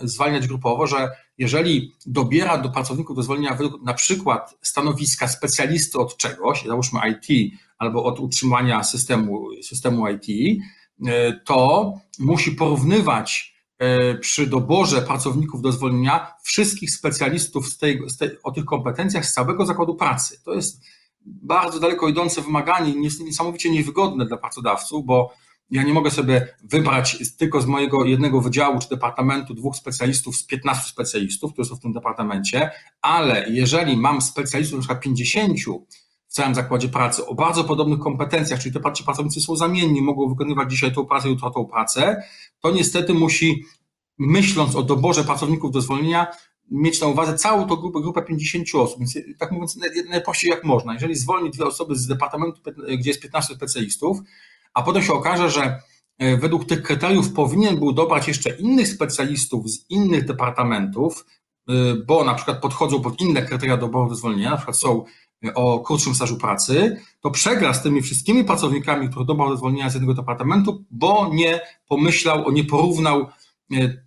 zwalniać 0.02 0.46
grupowo, 0.46 0.86
że 0.86 1.08
jeżeli 1.38 1.92
dobiera 2.06 2.58
do 2.58 2.70
pracowników 2.70 3.16
do 3.16 3.22
zwolnienia 3.22 3.54
według 3.54 3.82
na 3.82 3.94
przykład 3.94 4.58
stanowiska 4.62 5.28
specjalisty 5.28 5.98
od 5.98 6.16
czegoś, 6.16 6.64
załóżmy 6.64 7.00
IT 7.10 7.54
albo 7.78 8.04
od 8.04 8.20
utrzymania 8.20 8.84
systemu, 8.84 9.48
systemu 9.62 10.04
IT, 10.08 10.60
to 11.44 11.94
musi 12.18 12.52
porównywać 12.52 13.56
przy 14.20 14.46
doborze 14.46 15.02
pracowników 15.02 15.62
do 15.62 15.72
zwolnienia 15.72 16.34
wszystkich 16.42 16.90
specjalistów 16.90 17.68
z 17.68 17.78
tej, 17.78 18.02
z 18.08 18.16
tej, 18.16 18.30
o 18.42 18.50
tych 18.50 18.64
kompetencjach 18.64 19.26
z 19.26 19.32
całego 19.32 19.66
zakładu 19.66 19.94
pracy. 19.94 20.40
To 20.44 20.54
jest 20.54 20.82
bardzo 21.26 21.80
daleko 21.80 22.08
idące 22.08 22.42
wymaganie 22.42 22.94
niesamowicie 23.25 23.70
niewygodne 23.70 24.26
dla 24.26 24.36
pracodawców, 24.36 25.06
bo 25.06 25.34
ja 25.70 25.82
nie 25.82 25.92
mogę 25.92 26.11
sobie 26.11 26.54
wybrać 26.64 27.37
tylko 27.38 27.61
z 27.61 27.66
mojego 27.66 28.04
jednego 28.04 28.40
wydziału 28.40 28.78
czy 28.78 28.88
departamentu 28.88 29.54
dwóch 29.54 29.76
specjalistów 29.76 30.37
z 30.37 30.46
15 30.46 30.90
specjalistów, 30.90 31.52
którzy 31.52 31.70
są 31.70 31.76
w 31.76 31.80
tym 31.80 31.92
departamencie, 31.92 32.70
ale 33.02 33.46
jeżeli 33.50 33.96
mam 33.96 34.20
specjalistów 34.20 34.75
na 34.75 34.80
przykład 34.80 35.00
50 35.00 35.58
w 36.26 36.32
całym 36.32 36.54
zakładzie 36.54 36.88
pracy 36.88 37.26
o 37.26 37.35
bardzo 37.35 37.64
podobnych 37.64 37.99
kompetencjach, 37.99 38.61
czyli 38.61 38.75
te 38.75 38.80
pracownicy 38.80 39.40
są 39.40 39.56
zamienni, 39.56 40.02
mogą 40.02 40.28
wykonywać 40.28 40.70
dzisiaj 40.70 40.92
tą 40.92 41.06
pracę, 41.06 41.28
jutro 41.28 41.50
tą 41.50 41.66
pracę, 41.66 42.23
to 42.61 42.70
niestety 42.70 43.14
musi, 43.14 43.64
myśląc 44.18 44.76
o 44.76 44.82
doborze 44.82 45.25
pracowników 45.25 45.70
do 45.70 45.80
zwolnienia, 45.80 46.26
mieć 46.70 47.00
na 47.00 47.06
uwadze 47.06 47.35
całą 47.35 47.66
tą 47.66 47.76
grupę, 47.76 48.00
grupę 48.00 48.23
50 48.23 48.66
osób, 48.75 48.99
więc 48.99 49.18
tak 49.38 49.52
mówiąc 49.52 49.78
najprościej 50.11 50.50
jak 50.50 50.64
można. 50.64 50.94
Jeżeli 50.94 51.14
zwolni 51.14 51.50
dwie 51.50 51.64
osoby 51.64 51.96
z 51.96 52.06
departamentu, 52.06 52.61
gdzie 52.99 53.11
jest 53.11 53.23
15 53.23 53.54
specjalistów, 53.54 54.18
a 54.75 54.82
potem 54.82 55.02
się 55.02 55.12
okaże, 55.12 55.50
że 55.50 55.80
e, 56.18 56.37
według 56.37 56.64
tych 56.64 56.82
kryteriów 56.82 57.32
powinien 57.32 57.78
był 57.78 57.92
dobrać 57.92 58.28
jeszcze 58.28 58.50
innych 58.50 58.88
specjalistów 58.88 59.70
z 59.70 59.90
innych 59.90 60.25
departamentów, 60.25 61.26
e, 61.68 61.73
bo 62.06 62.25
na 62.25 62.35
przykład 62.35 62.61
podchodzą 62.61 63.00
pod 63.00 63.20
inne 63.20 63.42
kryteria 63.42 63.76
doboru 63.76 64.08
do 64.08 64.14
zwolnienia, 64.14 64.50
na 64.50 64.56
przykład 64.56 64.76
są 64.76 65.04
e, 65.44 65.54
o 65.54 65.80
krótszym 65.80 66.14
stażu 66.14 66.37
pracy, 66.37 67.00
to 67.20 67.30
przegra 67.30 67.75
z 67.75 67.82
tymi 67.82 68.02
wszystkimi 68.02 68.44
pracownikami, 68.44 69.08
których 69.08 69.26
dobrał 69.26 69.49
do 69.49 69.56
zwolnienia 69.56 69.90
z 69.90 69.94
jednego 69.94 70.14
departamentu, 70.14 70.85
bo 70.90 71.30
nie 71.32 71.61
pomyślał, 71.88 72.52
nie 72.52 72.64
porównał, 72.64 73.26
nie, 73.70 74.04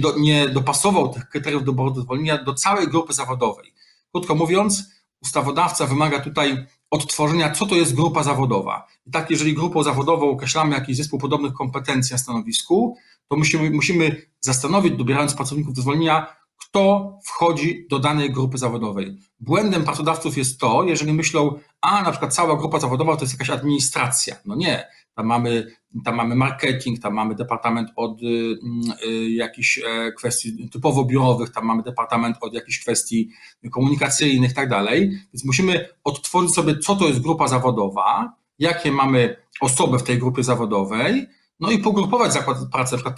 do, 0.00 0.18
nie 0.18 0.48
dopasował 0.48 1.08
tych 1.08 1.28
kryteriów 1.28 1.64
doboru 1.64 1.90
do 1.90 2.00
zwolnienia 2.00 2.44
do 2.44 2.54
całej 2.54 2.88
grupy 2.88 3.12
zawodowej. 3.12 3.72
Krótko 4.12 4.34
mówiąc, 4.34 4.84
ustawodawca 5.22 5.86
wymaga 5.86 6.20
tutaj 6.20 6.66
odtworzenia, 6.90 7.50
co 7.50 7.66
to 7.66 7.74
jest 7.74 7.94
grupa 7.94 8.22
zawodowa. 8.22 8.86
I 9.06 9.10
tak, 9.10 9.30
jeżeli 9.30 9.54
grupą 9.54 9.82
zawodową 9.82 10.30
określamy 10.30 10.74
jakiś 10.74 10.96
zespół 10.96 11.18
podobnych 11.18 11.52
kompetencji 11.52 12.14
na 12.14 12.18
stanowisku, 12.18 12.96
to 13.28 13.36
musimy, 13.36 13.70
musimy 13.70 14.26
zastanowić, 14.40 14.96
dobierając 14.96 15.34
pracowników 15.34 15.74
do 15.74 15.82
zwolnienia, 15.82 16.36
kto 16.56 17.12
wchodzi 17.24 17.86
do 17.90 17.98
danej 17.98 18.30
grupy 18.30 18.58
zawodowej. 18.58 19.18
Błędem 19.40 19.84
pracodawców 19.84 20.36
jest 20.36 20.60
to, 20.60 20.84
jeżeli 20.84 21.12
myślą, 21.12 21.58
a 21.80 22.02
na 22.02 22.10
przykład 22.10 22.34
cała 22.34 22.56
grupa 22.56 22.80
zawodowa 22.80 23.16
to 23.16 23.22
jest 23.22 23.34
jakaś 23.34 23.50
administracja. 23.50 24.36
No 24.44 24.54
nie. 24.54 24.88
Tam 25.14 25.26
mamy, 25.26 25.66
tam 26.04 26.14
mamy 26.14 26.34
marketing, 26.34 27.00
tam 27.00 27.14
mamy 27.14 27.34
departament 27.34 27.90
od 27.96 28.22
y, 28.22 28.26
y, 29.06 29.30
jakichś 29.30 29.78
e, 29.78 30.12
kwestii 30.12 30.68
typowo 30.68 31.04
biurowych, 31.04 31.50
tam 31.50 31.64
mamy 31.64 31.82
departament 31.82 32.36
od 32.40 32.54
jakichś 32.54 32.80
kwestii 32.80 33.30
komunikacyjnych 33.70 34.52
tak 34.52 34.68
dalej. 34.68 35.10
Więc 35.10 35.44
musimy 35.44 35.88
odtworzyć 36.04 36.54
sobie, 36.54 36.78
co 36.78 36.96
to 36.96 37.08
jest 37.08 37.20
grupa 37.20 37.48
zawodowa, 37.48 38.32
jakie 38.58 38.92
mamy 38.92 39.36
osoby 39.60 39.98
w 39.98 40.02
tej 40.02 40.18
grupie 40.18 40.42
zawodowej, 40.42 41.26
no 41.60 41.70
i 41.70 41.78
pogrupować 41.78 42.32
zakład 42.32 42.58
pracy, 42.72 42.96
przykład, 42.96 43.14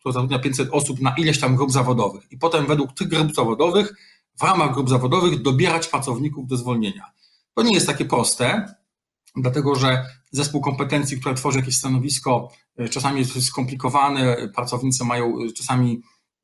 który 0.00 0.12
zatrudnia 0.12 0.38
500 0.38 0.68
osób 0.72 1.00
na 1.00 1.14
ileś 1.18 1.40
tam 1.40 1.56
grup 1.56 1.72
zawodowych. 1.72 2.32
I 2.32 2.38
potem 2.38 2.66
według 2.66 2.92
tych 2.92 3.08
grup 3.08 3.34
zawodowych, 3.34 3.94
w 4.40 4.42
ramach 4.42 4.74
grup 4.74 4.88
zawodowych 4.88 5.42
dobierać 5.42 5.88
pracowników 5.88 6.46
do 6.46 6.56
zwolnienia. 6.56 7.04
To 7.54 7.62
nie 7.62 7.74
jest 7.74 7.86
takie 7.86 8.04
proste, 8.04 8.74
dlatego 9.36 9.74
że 9.74 10.04
zespół 10.30 10.60
kompetencji, 10.60 11.20
które 11.20 11.34
tworzy 11.34 11.58
jakieś 11.58 11.76
stanowisko, 11.76 12.48
e, 12.78 12.88
czasami 12.88 13.18
jest 13.18 13.46
skomplikowane, 13.46 14.36
pracownicy 14.54 15.04
mają 15.04 15.26
e, 15.26 15.52
czasami 15.52 16.02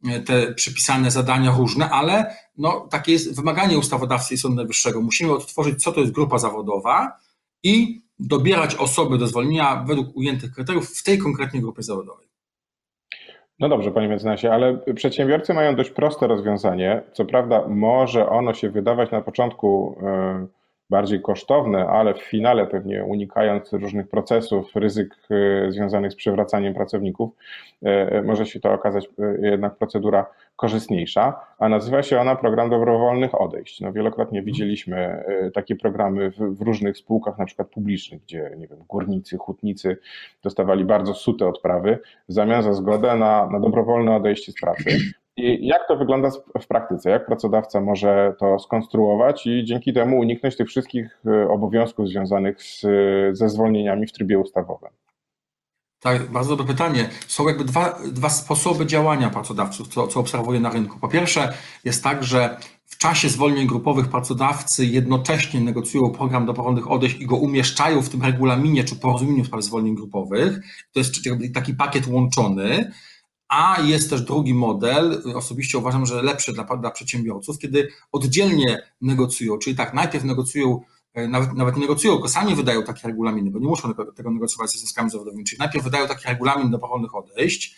e, 0.09 0.21
te 0.21 0.55
przypisane 0.55 1.11
zadania 1.11 1.57
różne, 1.59 1.91
ale 1.91 2.37
no, 2.59 2.89
takie 2.91 3.13
jest 3.13 3.37
wymaganie 3.37 3.79
ustawodawcy 3.79 4.35
i 4.35 4.39
Sądu 4.39 4.57
Najwyższego. 4.57 5.01
Musimy 5.01 5.33
odtworzyć, 5.33 5.83
co 5.83 5.93
to 5.93 6.01
jest 6.01 6.13
grupa 6.13 6.39
zawodowa 6.39 7.19
i 7.63 8.05
dobierać 8.19 8.75
osoby 8.75 9.19
do 9.19 9.27
zwolnienia 9.27 9.85
według 9.89 10.17
ujętych 10.17 10.53
kryteriów 10.53 10.91
w 10.91 11.03
tej 11.03 11.19
konkretnej 11.19 11.63
grupie 11.63 11.83
zawodowej. 11.83 12.27
No 13.59 13.69
dobrze, 13.69 13.91
panie 13.91 14.09
mecenasie, 14.09 14.53
ale 14.53 14.79
przedsiębiorcy 14.95 15.55
mają 15.55 15.77
dość 15.77 15.91
proste 15.91 16.27
rozwiązanie. 16.27 17.03
Co 17.13 17.25
prawda, 17.25 17.69
może 17.69 18.29
ono 18.29 18.55
się 18.55 18.71
wydawać 18.71 19.11
na 19.11 19.21
początku. 19.21 19.99
Yy 20.03 20.64
bardziej 20.91 21.23
kosztowne, 21.23 21.87
ale 21.87 22.15
w 22.15 22.23
finale 22.23 22.67
pewnie 22.67 23.05
unikając 23.05 23.73
różnych 23.73 24.09
procesów, 24.09 24.77
ryzyk 24.77 25.17
e, 25.31 25.73
związanych 25.73 26.13
z 26.13 26.17
przywracaniem 26.17 26.75
pracowników, 26.75 27.31
e, 27.83 28.13
e, 28.13 28.23
może 28.23 28.47
się 28.47 28.61
to 28.61 28.73
okazać 28.73 29.09
jednak 29.43 29.77
procedura 29.77 30.27
korzystniejsza, 30.57 31.41
a 31.59 31.69
nazywa 31.69 32.03
się 32.03 32.21
ona 32.21 32.37
program 32.37 32.71
dobrowolnych 32.71 33.41
odejść. 33.41 33.81
No, 33.81 33.93
wielokrotnie 33.93 34.43
widzieliśmy 34.43 35.25
takie 35.55 35.77
programy 35.77 36.31
w, 36.31 36.39
w 36.39 36.61
różnych 36.63 36.97
spółkach, 36.99 37.39
na 37.39 37.45
przykład 37.45 37.69
publicznych, 37.69 38.23
gdzie 38.23 38.51
nie 38.57 38.69
wiem, 38.69 38.79
górnicy, 38.89 39.37
hutnicy 39.37 39.97
dostawali 40.43 40.85
bardzo 40.85 41.15
sute 41.15 41.49
odprawy 41.49 41.99
w 42.29 42.33
zamian 42.33 42.63
za 42.63 42.75
zgodę 42.75 43.17
na, 43.17 43.49
na 43.51 43.61
dobrowolne 43.61 44.17
odejście 44.17 44.53
z 44.53 44.61
pracy. 44.61 44.99
I 45.37 45.67
jak 45.67 45.89
to 45.89 45.97
wygląda 45.97 46.31
w 46.61 46.67
praktyce? 46.67 47.11
Jak 47.11 47.27
pracodawca 47.27 47.81
może 47.81 48.35
to 48.39 48.59
skonstruować 48.59 49.47
i 49.47 49.65
dzięki 49.65 49.93
temu 49.93 50.19
uniknąć 50.19 50.57
tych 50.57 50.69
wszystkich 50.69 51.19
e, 51.27 51.49
obowiązków 51.49 52.09
związanych 52.09 52.63
z, 52.63 52.81
ze 53.33 53.49
zwolnieniami 53.49 54.07
w 54.07 54.13
trybie 54.13 54.39
ustawowym? 54.39 54.91
Tak, 56.01 56.31
bardzo 56.31 56.57
dobre 56.57 56.75
pytanie. 56.75 57.09
Są 57.29 57.49
jakby 57.49 57.65
dwa, 57.65 57.99
dwa 58.13 58.29
sposoby 58.29 58.87
działania 58.87 59.31
pracodawców, 59.31 59.89
co, 59.89 60.07
co 60.07 60.21
obserwuję 60.21 60.61
na 60.61 60.71
rynku. 60.71 60.99
Po 60.99 61.09
pierwsze, 61.09 61.53
jest 61.85 62.05
tak, 62.05 62.25
że 62.25 62.57
w 62.85 62.99
czasie 62.99 63.29
zwolnień 63.29 63.67
grupowych 63.67 64.09
pracodawcy 64.09 64.87
jednocześnie 64.87 65.61
negocjują 65.61 66.13
program 66.13 66.47
dobrowolnych 66.47 66.91
odejść 66.91 67.21
i 67.21 67.27
go 67.27 67.37
umieszczają 67.37 68.03
w 68.03 68.09
tym 68.09 68.23
regulaminie 68.23 68.85
czy 68.85 68.97
porozumieniu 68.97 69.45
w 69.45 69.47
sprawie 69.47 69.63
zwolnień 69.63 69.95
grupowych. 69.95 70.61
To 70.93 71.01
jest 71.01 71.15
taki 71.55 71.75
pakiet 71.75 72.07
łączony. 72.07 72.93
A 73.49 73.81
jest 73.81 74.11
też 74.11 74.23
drugi 74.23 74.55
model, 74.55 75.23
osobiście 75.35 75.79
uważam, 75.79 76.07
że 76.07 76.23
lepszy 76.23 76.53
dla, 76.53 76.65
dla 76.65 76.91
przedsiębiorców, 76.91 77.59
kiedy 77.59 77.89
oddzielnie 78.13 78.83
negocjują, 79.01 79.59
czyli 79.59 79.77
tak, 79.77 79.95
najpierw 79.95 80.25
negocjują, 80.25 80.81
e, 81.15 81.29
nawet, 81.29 81.53
nawet 81.53 81.77
negocjują, 81.77 82.15
tylko 82.15 82.29
sami 82.29 82.55
wydają 82.55 82.83
takie 82.83 83.09
regulaminy, 83.09 83.51
bo 83.51 83.59
nie 83.59 83.69
muszą 83.69 83.95
tego 83.95 84.31
negocjować 84.31 84.71
ze 84.71 84.79
związkami 84.79 85.11
zawodowymi, 85.11 85.45
czyli 85.45 85.59
najpierw 85.59 85.85
wydają 85.85 86.09
taki 86.09 86.29
regulamin 86.29 86.71
dobrowolnych 86.71 87.15
odejść, 87.15 87.77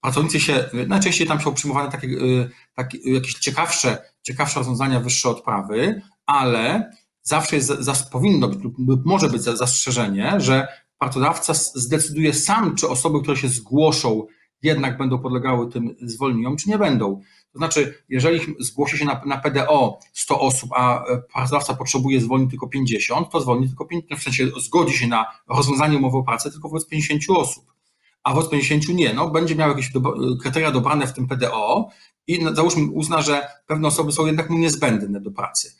pracownicy 0.00 0.40
się, 0.40 0.70
najczęściej 0.86 1.26
tam 1.26 1.40
są 1.40 1.54
przyjmowane 1.54 1.90
takie, 1.90 2.06
e, 2.06 2.48
takie 2.74 3.12
jakieś 3.12 3.34
ciekawsze, 3.34 3.98
ciekawsze 4.22 4.58
rozwiązania, 4.58 5.00
wyższe 5.00 5.28
odprawy, 5.28 6.02
ale 6.26 6.90
zawsze 7.22 7.56
jest, 7.56 7.72
powinno 8.12 8.48
być 8.48 8.58
lub 8.78 9.06
może 9.06 9.28
być 9.28 9.42
zastrzeżenie, 9.42 10.34
że 10.38 10.68
pracodawca 10.98 11.54
zdecyduje 11.54 12.34
sam, 12.34 12.74
czy 12.76 12.88
osoby, 12.88 13.22
które 13.22 13.36
się 13.36 13.48
zgłoszą 13.48 14.26
jednak 14.62 14.98
będą 14.98 15.18
podlegały 15.18 15.70
tym 15.70 15.96
zwolnieniom, 16.02 16.56
czy 16.56 16.70
nie 16.70 16.78
będą. 16.78 17.20
To 17.52 17.58
znaczy, 17.58 18.04
jeżeli 18.08 18.40
zgłosi 18.58 18.98
się 18.98 19.04
na, 19.04 19.22
na 19.26 19.38
PDO 19.38 19.98
100 20.12 20.40
osób, 20.40 20.70
a 20.76 21.04
e, 21.04 21.22
pracodawca 21.32 21.74
potrzebuje 21.74 22.20
zwolnić 22.20 22.50
tylko 22.50 22.68
50, 22.68 23.30
to 23.30 23.40
zwolni 23.40 23.68
tylko 23.68 23.84
50, 23.84 24.20
w 24.20 24.24
sensie 24.24 24.46
zgodzi 24.60 24.98
się 24.98 25.06
na 25.06 25.26
rozwiązanie 25.48 25.96
umowy 25.96 26.18
o 26.18 26.22
pracę 26.22 26.50
tylko 26.50 26.68
wobec 26.68 26.86
50 26.86 27.22
osób, 27.28 27.64
a 28.22 28.34
wobec 28.34 28.50
50 28.50 28.88
nie. 28.88 29.14
No, 29.14 29.30
będzie 29.30 29.54
miał 29.54 29.68
jakieś 29.68 29.92
do, 29.92 30.14
kryteria 30.42 30.70
dobrane 30.70 31.06
w 31.06 31.12
tym 31.12 31.28
PDO 31.28 31.88
i 32.26 32.46
załóżmy 32.52 32.90
uzna, 32.90 33.22
że 33.22 33.48
pewne 33.66 33.88
osoby 33.88 34.12
są 34.12 34.26
jednak 34.26 34.50
mu 34.50 34.58
niezbędne 34.58 35.20
do 35.20 35.30
pracy. 35.30 35.76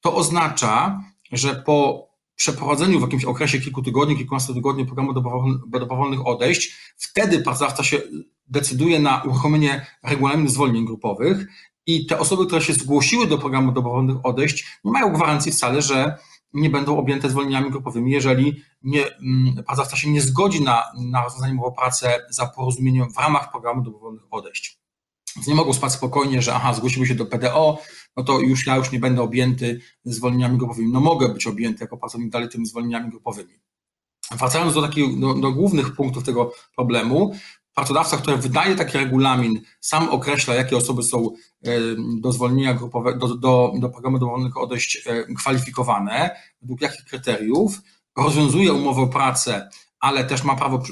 To 0.00 0.14
oznacza, 0.14 1.00
że 1.32 1.54
po 1.54 2.08
przeprowadzeniu 2.36 2.98
w 2.98 3.02
jakimś 3.02 3.24
okresie 3.24 3.60
kilku 3.60 3.82
tygodni, 3.82 4.16
kilkunastu 4.16 4.54
tygodni 4.54 4.86
programu 4.86 5.12
dobrowolnych 5.66 6.26
odejść, 6.26 6.76
wtedy 6.96 7.38
pracodawca 7.38 7.84
się 7.84 8.02
decyduje 8.46 9.00
na 9.00 9.22
uruchomienie 9.22 9.86
regulaminu 10.02 10.48
zwolnień 10.48 10.86
grupowych 10.86 11.46
i 11.86 12.06
te 12.06 12.18
osoby, 12.18 12.46
które 12.46 12.62
się 12.62 12.72
zgłosiły 12.72 13.26
do 13.26 13.38
programu 13.38 13.72
dobrowolnych 13.72 14.16
odejść, 14.22 14.78
nie 14.84 14.92
mają 14.92 15.12
gwarancji 15.12 15.52
wcale, 15.52 15.82
że 15.82 16.18
nie 16.52 16.70
będą 16.70 16.98
objęte 16.98 17.30
zwolnieniami 17.30 17.70
grupowymi, 17.70 18.12
jeżeli 18.12 18.62
nie, 18.82 19.16
mm, 19.16 19.64
pracodawca 19.66 19.96
się 19.96 20.10
nie 20.10 20.20
zgodzi 20.20 20.62
na, 20.62 20.84
na 20.98 21.24
rozwiązanie 21.24 21.52
umowy 21.52 21.68
o 21.68 21.72
pracę 21.72 22.26
za 22.30 22.46
porozumieniem 22.46 23.12
w 23.12 23.18
ramach 23.18 23.50
programu 23.50 23.82
dobrowolnych 23.82 24.24
odejść. 24.30 24.82
Więc 25.36 25.46
nie 25.48 25.54
mogą 25.54 25.72
spać 25.72 25.92
spokojnie, 25.92 26.42
że 26.42 26.54
aha, 26.54 26.74
zgłosiły 26.74 27.06
się 27.06 27.14
do 27.14 27.26
PDO, 27.26 27.78
no 28.16 28.24
to 28.24 28.40
już 28.40 28.66
ja 28.66 28.76
już 28.76 28.92
nie 28.92 28.98
będę 28.98 29.22
objęty 29.22 29.80
zwolnieniami 30.04 30.58
grupowymi. 30.58 30.92
No 30.92 31.00
mogę 31.00 31.28
być 31.28 31.46
objęty 31.46 31.84
jako 31.84 31.96
pracownik 31.96 32.30
dalej 32.30 32.48
tymi 32.48 32.66
zwolnieniami 32.66 33.10
grupowymi. 33.10 33.54
Wracając 34.30 34.74
do, 34.74 34.82
takich, 34.82 35.20
do, 35.20 35.34
do 35.34 35.52
głównych 35.52 35.94
punktów 35.94 36.24
tego 36.24 36.52
problemu, 36.76 37.34
pracodawca, 37.74 38.16
który 38.16 38.36
wydaje 38.36 38.76
taki 38.76 38.98
regulamin, 38.98 39.60
sam 39.80 40.08
określa, 40.08 40.54
jakie 40.54 40.76
osoby 40.76 41.02
są 41.02 41.30
do 42.20 42.32
zwolnienia 42.32 42.74
grupowego, 42.74 43.28
do, 43.28 43.34
do, 43.34 43.72
do 43.78 43.88
programu 43.88 44.18
dowolnego 44.18 44.60
odejść 44.60 45.08
kwalifikowane, 45.38 46.30
według 46.60 46.80
jakich 46.80 47.04
kryteriów, 47.04 47.80
rozwiązuje 48.16 48.72
umowę 48.72 49.02
o 49.02 49.06
pracę, 49.06 49.68
ale 50.00 50.24
też 50.24 50.44
ma 50.44 50.56
prawo 50.56 50.82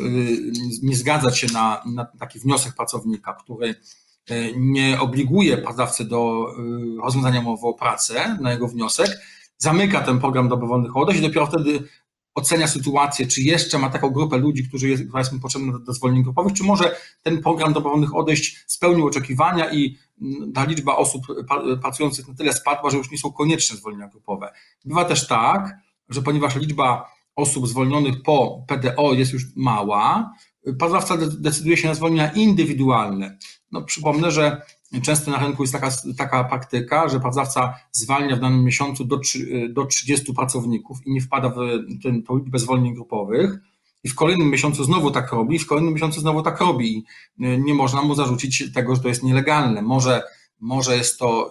nie 0.83 0.97
zgadzać 0.97 1.39
się 1.39 1.47
na, 1.53 1.83
na 1.87 2.05
taki 2.05 2.39
wniosek 2.39 2.75
pracownika, 2.75 3.33
który 3.33 3.75
nie 4.57 5.01
obliguje 5.01 5.59
pracodawcę 5.59 6.05
do 6.05 6.47
e, 6.99 7.03
rozwiązania 7.03 7.41
umowy 7.41 7.67
o 7.67 7.75
pracę 7.75 8.39
na 8.41 8.53
jego 8.53 8.69
wniosek, 8.69 9.19
zamyka 9.59 10.01
ten 10.01 10.21
program 10.21 10.49
dobrowolnych 10.49 10.97
odejść 10.97 11.21
i 11.21 11.27
dopiero 11.27 11.47
wtedy 11.47 11.89
ocenia 12.35 12.69
sytuację, 12.69 13.27
czy 13.27 13.43
jeszcze 13.43 13.79
ma 13.79 13.91
taką 13.91 14.11
grupę 14.11 14.39
ludzi, 14.39 14.69
którzy 14.69 14.89
jest, 14.89 15.03
która 15.03 15.21
jest 15.21 15.33
mu 15.33 15.41
potrzebna 15.41 15.73
do, 15.73 15.79
do 15.79 15.93
zwolnień 15.93 16.23
grupowych, 16.23 16.53
czy 16.53 16.65
może 16.65 16.97
ten 17.23 17.43
program 17.43 17.73
dobrowolnych 17.73 18.17
odejść 18.17 18.65
spełnił 18.67 19.07
oczekiwania 19.07 19.73
i 19.73 19.99
mm, 20.23 20.53
ta 20.53 20.65
liczba 20.65 20.97
osób 20.97 21.27
pracujących 21.83 22.29
na 22.29 22.35
tyle 22.35 22.53
spadła, 22.53 22.91
że 22.91 22.97
już 22.97 23.11
nie 23.11 23.19
są 23.19 23.33
konieczne 23.33 23.77
zwolnienia 23.77 24.09
grupowe. 24.09 24.53
Bywa 24.85 25.05
też 25.05 25.27
tak, 25.27 25.79
że 26.09 26.23
ponieważ 26.23 26.57
liczba 26.57 27.11
osób 27.37 27.69
zwolnionych 27.69 28.23
po 28.23 28.65
PDO 28.69 29.13
jest 29.13 29.33
już 29.33 29.43
mała, 29.57 30.35
pracodawca 30.79 31.17
decyduje 31.17 31.77
się 31.77 31.89
na 31.89 31.95
zwolnienia 31.95 32.33
indywidualne. 32.33 33.39
No, 33.73 33.83
przypomnę, 33.83 34.31
że 34.31 34.63
Często 35.03 35.31
na 35.31 35.39
rynku 35.39 35.63
jest 35.63 35.73
taka, 35.73 35.91
taka 36.19 36.45
praktyka, 36.45 37.09
że 37.09 37.21
pracodawca 37.21 37.75
zwalnia 37.93 38.37
w 38.37 38.41
danym 38.41 38.65
miesiącu 38.65 39.05
do, 39.05 39.21
do 39.69 39.87
30 39.87 40.35
pracowników 40.35 41.07
i 41.07 41.13
nie 41.13 41.21
wpada 41.21 41.49
w 41.49 41.57
ten, 42.03 42.23
tą 42.23 42.39
liczbę 42.39 42.59
zwolnień 42.59 42.95
grupowych. 42.95 43.59
I 44.05 44.09
w 44.09 44.15
kolejnym 44.15 44.51
miesiącu 44.51 44.85
znowu 44.85 45.11
tak 45.11 45.33
robi, 45.33 45.57
i 45.57 45.59
w 45.59 45.67
kolejnym 45.67 45.95
miesiącu 45.95 46.21
znowu 46.21 46.43
tak 46.43 46.61
robi. 46.61 46.97
I 46.97 47.05
nie 47.39 47.75
można 47.75 48.03
mu 48.03 48.15
zarzucić 48.15 48.73
tego, 48.75 48.97
że 48.97 49.03
to 49.03 49.09
jest 49.09 49.23
nielegalne. 49.23 49.83
Może, 49.83 50.23
może 50.61 50.97
jest 50.97 51.19
to, 51.19 51.51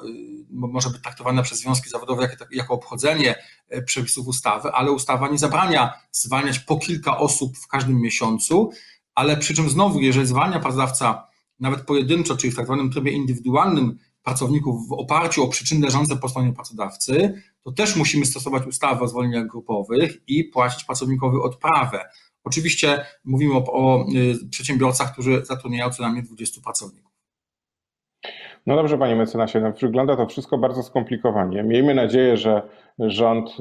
może 0.49 0.89
być 0.89 1.01
traktowane 1.01 1.43
przez 1.43 1.59
związki 1.59 1.89
zawodowe 1.89 2.21
jako, 2.23 2.45
jako 2.51 2.73
obchodzenie 2.73 3.35
e, 3.69 3.81
przepisów 3.81 4.27
ustawy, 4.27 4.69
ale 4.71 4.91
ustawa 4.91 5.29
nie 5.29 5.37
zabrania 5.37 5.93
zwalniać 6.11 6.59
po 6.59 6.77
kilka 6.77 7.17
osób 7.17 7.57
w 7.57 7.67
każdym 7.67 8.01
miesiącu, 8.01 8.69
ale 9.19 9.37
przy 9.37 9.53
czym 9.53 9.69
znowu, 9.69 9.99
jeżeli 9.99 10.27
zwalnia 10.27 10.59
pracodawca 10.59 11.27
nawet 11.59 11.81
pojedynczo, 11.81 12.37
czyli 12.37 12.53
w 12.53 12.55
tak 12.55 12.65
zwanym 12.65 12.91
trybie 12.91 13.11
indywidualnym 13.11 13.97
pracowników 14.23 14.87
w 14.87 14.93
oparciu 14.93 15.43
o 15.43 15.47
przyczyny 15.47 15.85
leżące 15.85 16.15
po 16.15 16.29
stronie 16.29 16.53
pracodawcy, 16.53 17.41
to 17.61 17.71
też 17.71 17.95
musimy 17.95 18.25
stosować 18.25 18.67
ustawę 18.67 19.01
o 19.01 19.07
zwolnieniach 19.07 19.47
grupowych 19.47 20.21
i 20.27 20.43
płacić 20.43 20.83
pracownikowi 20.83 21.37
odprawę. 21.37 22.09
Oczywiście 22.43 23.05
mówimy 23.25 23.53
o, 23.53 23.63
o 23.73 24.05
y, 24.09 24.49
przedsiębiorcach, 24.49 25.13
którzy 25.13 25.45
zatrudniają 25.45 25.89
co 25.89 26.03
najmniej 26.03 26.23
20 26.23 26.61
pracowników. 26.61 27.08
No 28.65 28.75
dobrze, 28.75 28.97
panie 28.97 29.15
mecenasie, 29.15 29.59
no 29.59 29.71
wygląda 29.81 30.15
to 30.15 30.25
wszystko 30.25 30.57
bardzo 30.57 30.83
skomplikowanie. 30.83 31.63
Miejmy 31.63 31.95
nadzieję, 31.95 32.37
że 32.37 32.61
rząd 32.99 33.57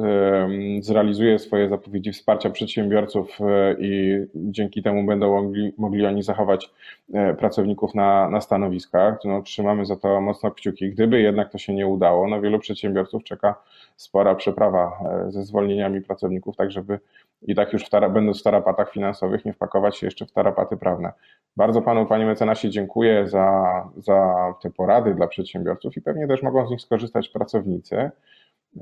zrealizuje 0.81 1.39
swoje 1.39 1.69
zapowiedzi 1.69 2.13
wsparcia 2.13 2.51
przedsiębiorców 2.51 3.39
e, 3.41 3.77
i 3.81 4.19
dzięki 4.35 4.83
temu 4.83 5.07
będą 5.07 5.43
mogli, 5.43 5.73
mogli 5.79 6.07
oni 6.07 6.23
zachować 6.23 6.71
e, 7.15 7.35
pracowników 7.35 7.95
na, 7.95 8.31
na 8.31 8.41
stanowiskach. 8.41 9.19
No, 9.25 9.43
trzymamy 9.43 9.87
za 9.87 9.97
to 9.97 10.21
mocno 10.21 10.51
kciuki. 10.51 10.91
Gdyby 10.91 11.21
jednak 11.21 11.53
to 11.53 11.59
się 11.59 11.75
nie 11.75 11.87
udało, 11.87 12.29
no 12.29 12.41
wielu 12.41 12.59
przedsiębiorców 12.59 13.25
czeka 13.25 13.55
spora 13.97 14.35
przeprawa 14.35 14.93
e, 15.27 15.31
ze 15.31 15.45
zwolnieniami 15.45 16.01
pracowników, 16.01 16.57
tak 16.57 16.71
żeby 16.71 16.99
i 17.43 17.55
tak 17.55 17.73
już 17.73 17.85
w 17.85 17.91
tara, 17.91 18.09
będąc 18.09 18.41
w 18.41 18.43
tarapatach 18.43 18.93
finansowych, 18.93 19.45
nie 19.45 19.53
wpakować 19.53 19.99
się 19.99 20.07
jeszcze 20.07 20.27
w 20.27 20.33
tarapaty 20.33 20.77
prawne. 20.77 21.13
Bardzo 21.57 21.83
panu, 21.83 22.07
panie 22.07 22.27
mecenasie, 22.27 22.71
dziękuję 22.71 23.29
za, 23.29 23.65
za 23.97 24.35
te 24.63 24.71
porady 24.71 25.15
dla 25.15 25.27
przedsiębiorców 25.27 25.97
i 25.97 26.01
pewnie 26.03 26.29
też 26.29 26.43
mogą 26.43 26.67
z 26.67 26.71
nich 26.71 26.81
skorzystać 26.81 27.29
pracownicy. 27.29 28.11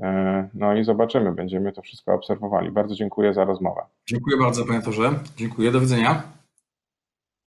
E, 0.01 0.49
no 0.53 0.75
i 0.75 0.83
zobaczymy, 0.83 1.31
będziemy 1.31 1.71
to 1.71 1.81
wszystko 1.81 2.13
obserwowali. 2.13 2.71
Bardzo 2.71 2.95
dziękuję 2.95 3.33
za 3.33 3.45
rozmowę. 3.45 3.81
Dziękuję 4.07 4.37
bardzo, 4.37 4.65
panie 4.65 4.81
Torze. 4.81 5.11
Dziękuję, 5.35 5.71
do 5.71 5.79
widzenia. 5.79 6.36